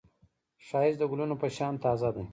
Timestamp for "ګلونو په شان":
1.11-1.73